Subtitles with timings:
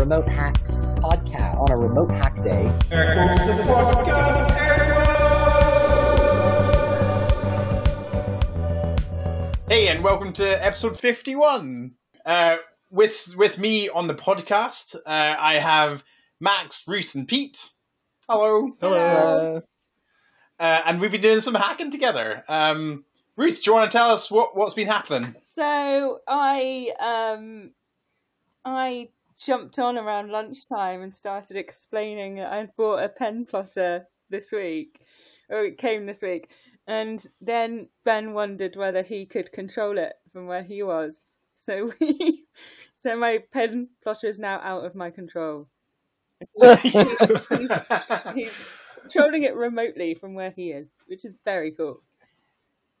[0.00, 2.64] Remote Hacks podcast on a remote hack day.
[9.68, 11.92] Hey, and welcome to episode 51.
[12.26, 12.56] Uh,
[12.90, 16.04] with with me on the podcast, uh, I have
[16.40, 17.70] Max, Ruth, and Pete.
[18.28, 18.76] Hello.
[18.80, 19.62] Hello.
[20.58, 22.42] Uh, and we've been doing some hacking together.
[22.48, 23.04] Um,
[23.36, 25.34] Ruth, do you want to tell us what, what's been happening?
[25.56, 26.92] So I
[27.36, 27.70] um
[28.64, 29.08] I
[29.38, 35.00] jumped on around lunchtime and started explaining that I'd bought a pen plotter this week,
[35.48, 36.50] or it came this week,
[36.86, 41.38] and then Ben wondered whether he could control it from where he was.
[41.52, 42.44] So we,
[42.98, 45.68] so my pen plotter is now out of my control.
[46.82, 46.92] he's,
[48.34, 48.50] he's
[49.00, 52.02] controlling it remotely from where he is, which is very cool.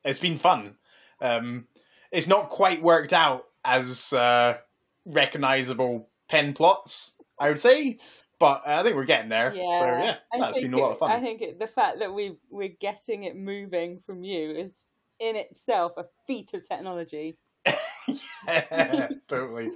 [0.04, 0.76] it's been fun.
[1.20, 1.66] Um,
[2.12, 4.58] it's not quite worked out as uh,
[5.04, 7.98] recognizable pen plots, I would say,
[8.40, 9.54] but I think we're getting there.
[9.54, 11.10] Yeah, so yeah, I that's think been a lot of it- fun.
[11.12, 14.74] I think it, the fact that we we're getting it moving from you is
[15.20, 17.38] in itself a feat of technology.
[18.48, 19.70] yeah, totally.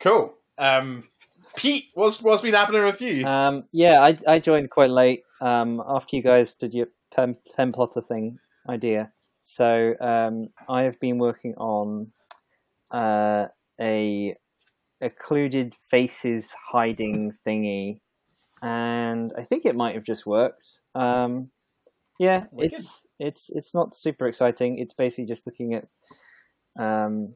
[0.00, 0.34] Cool.
[0.56, 1.04] Um,
[1.56, 3.26] Pete, what's what's been happening with you?
[3.26, 7.72] Um, yeah, I, I joined quite late um, after you guys did your pen, pen
[7.72, 8.38] plotter thing
[8.68, 9.12] idea.
[9.42, 12.12] So um, I have been working on
[12.90, 13.46] uh,
[13.80, 14.36] a
[15.00, 18.00] occluded faces hiding thingy,
[18.62, 20.80] and I think it might have just worked.
[20.94, 21.50] Um,
[22.18, 22.72] yeah, Wicked.
[22.72, 24.78] it's it's it's not super exciting.
[24.78, 25.86] It's basically just looking at
[26.78, 27.34] um,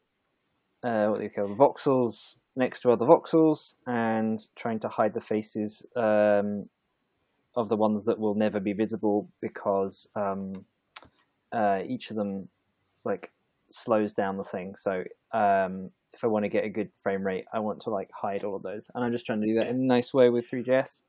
[0.83, 5.21] uh, what do you call voxels next to other voxels and trying to hide the
[5.21, 6.69] faces um,
[7.57, 10.53] of the ones that will never be visible because um,
[11.53, 12.49] uh, each of them
[13.05, 13.31] like
[13.71, 14.75] slows down the thing.
[14.75, 18.11] So um, if I want to get a good frame rate, I want to like
[18.13, 20.29] hide all of those, and I'm just trying to do that in a nice way
[20.29, 21.03] with Three.js.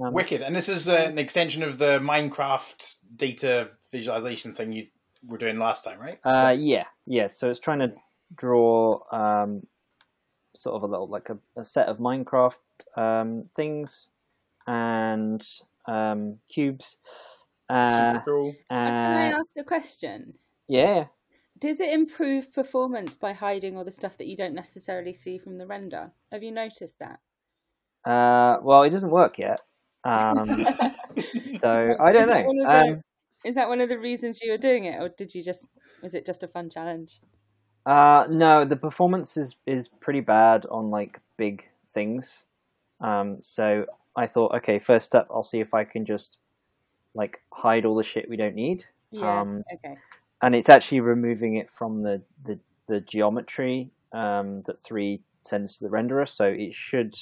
[0.00, 0.42] Um, Wicked.
[0.42, 4.86] And this is uh, an extension of the Minecraft data visualization thing you
[5.26, 6.18] were doing last time, right?
[6.24, 7.26] Uh, yeah, yeah.
[7.26, 7.92] So it's trying to
[8.34, 9.66] draw um,
[10.54, 12.60] sort of a little like a, a set of Minecraft
[12.96, 14.08] um, things
[14.68, 15.44] and
[15.86, 16.98] um, cubes.
[17.68, 18.54] Uh, Super cool.
[18.70, 20.34] Can I ask a question?
[20.68, 21.06] yeah,
[21.58, 25.58] Does it improve performance by hiding all the stuff that you don't necessarily see from
[25.58, 26.12] the render?
[26.30, 27.18] Have you noticed that?
[28.04, 29.60] uh, well, it doesn't work yet.
[30.04, 30.46] Um,
[31.56, 32.52] so I don't Is that know.
[32.54, 33.00] the- Um,
[33.44, 35.68] Is that one of the reasons you were doing it, or did you just
[36.02, 37.20] was it just a fun challenge?
[37.84, 42.46] Uh, no, the performance is is pretty bad on like big things.
[43.00, 43.86] Um, so
[44.16, 46.38] I thought, okay, first up, I'll see if I can just
[47.14, 48.84] like hide all the shit we don't need.
[49.10, 49.40] Yeah.
[49.40, 49.96] Um, okay.
[50.42, 55.84] And it's actually removing it from the the, the geometry um, that three sends to
[55.84, 57.14] the renderer, so it should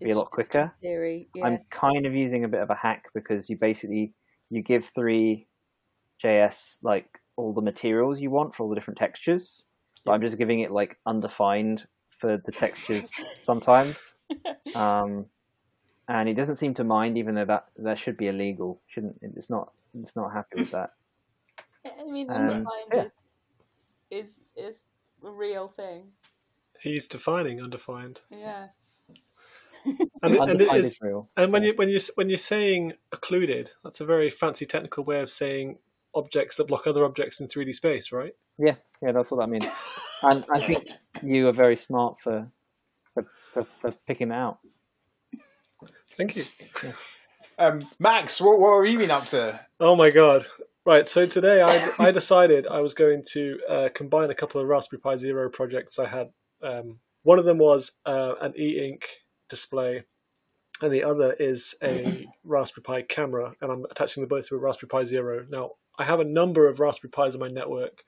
[0.00, 0.72] be a lot quicker.
[0.80, 1.28] Theory.
[1.34, 1.46] Yeah.
[1.46, 4.12] I'm kind of using a bit of a hack because you basically
[4.50, 5.46] you give three
[6.22, 9.64] JS like all the materials you want for all the different textures,
[10.04, 13.10] but I'm just giving it like undefined for the textures
[13.40, 14.14] sometimes.
[14.74, 15.24] Um,
[16.08, 18.82] and it doesn't seem to mind, even though that that should be illegal.
[18.86, 20.90] Shouldn't it's not it's not happy with that.
[22.08, 23.04] I mean, Um, undefined yeah.
[24.10, 24.76] is, is is
[25.24, 26.04] a real thing.
[26.80, 28.68] He's defining undefined, Yeah.
[29.84, 31.28] and, it, and, it Undefined is, is real.
[31.36, 35.20] and when you when you when you're saying occluded, that's a very fancy technical way
[35.20, 35.78] of saying
[36.14, 38.34] objects that block other objects in 3D space, right?
[38.58, 39.66] Yeah, yeah, that's what that means.
[40.22, 40.88] And I think
[41.22, 42.50] you are very smart for
[43.14, 44.58] for, for, for picking that out.
[46.16, 46.44] Thank you.
[47.58, 49.60] Um, Max, what, what have you been up to?
[49.80, 50.46] Oh my god!
[50.88, 54.66] Right, so today I I decided I was going to uh, combine a couple of
[54.66, 56.30] Raspberry Pi Zero projects I had.
[56.62, 59.06] Um, one of them was uh, an e-ink
[59.50, 60.04] display,
[60.80, 64.58] and the other is a Raspberry Pi camera, and I'm attaching them both to a
[64.58, 65.44] Raspberry Pi Zero.
[65.50, 68.02] Now I have a number of Raspberry Pis on my network,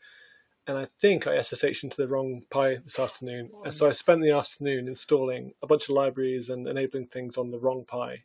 [0.67, 4.23] and I think I SSH into the wrong Pi this afternoon, and so I spent
[4.23, 8.23] the afternoon installing a bunch of libraries and enabling things on the wrong Pi.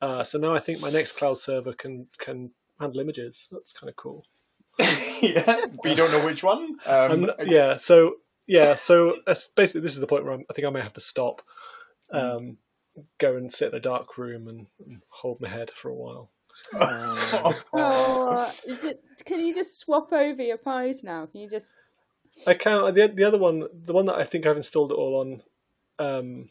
[0.00, 2.52] Uh, so now I think my Nextcloud server can can
[2.82, 3.48] handle images.
[3.50, 4.26] That's kind of cool.
[5.20, 6.76] yeah, but you don't know which one.
[6.86, 7.76] I'm Um, not- yeah.
[7.78, 8.74] So yeah.
[8.74, 11.00] So that's basically, this is the point where I'm, I think I may have to
[11.00, 11.42] stop,
[12.10, 12.16] Hmm.
[12.18, 12.56] um,
[13.18, 16.30] go and sit in a dark room and, and hold my head for a while.
[17.72, 18.52] Oh,
[19.24, 21.26] can you just swap over your Pis now?
[21.26, 21.72] Can you just?
[22.46, 25.20] I can the the other one, the one that I think I've installed it all
[25.20, 25.42] on,
[25.98, 26.48] um,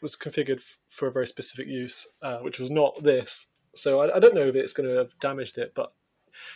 [0.00, 3.46] was configured f- for a very specific use, uh, which was not this.
[3.74, 5.92] So I, I don't know if it's going to have damaged it, but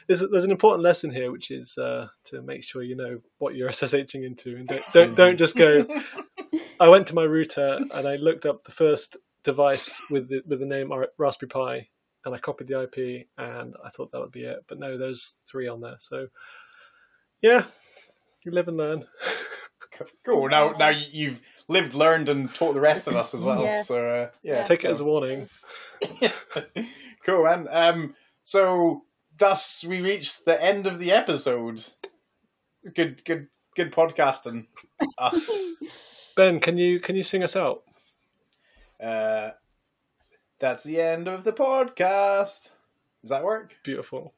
[0.07, 3.55] there's, there's an important lesson here, which is uh, to make sure you know what
[3.55, 5.87] you're SSHing into, and don't don't, don't just go.
[6.81, 10.61] I went to my router and I looked up the first device with the, with
[10.61, 11.89] the name Raspberry Pi,
[12.25, 14.65] and I copied the IP, and I thought that would be it.
[14.69, 15.97] But no, there's three on there.
[15.99, 16.29] So
[17.41, 17.65] yeah,
[18.45, 19.05] you live and learn.
[20.27, 20.51] Cool.
[20.51, 23.63] Now, now you've lived, learned, and taught the rest of us as well.
[23.63, 23.81] Yeah.
[23.81, 25.49] So uh, yeah, Take it as a warning.
[27.26, 27.67] Cool, man.
[27.70, 28.14] Um,
[28.44, 29.02] so
[29.37, 31.84] thus we reached the end of the episode.
[32.94, 34.67] Good, good, good podcasting.
[35.19, 35.82] Us.
[36.37, 37.82] Ben, can you can you sing us out?
[39.02, 39.50] Uh,
[40.58, 42.70] that's the end of the podcast.
[43.23, 43.75] Does that work?
[43.82, 44.32] Beautiful.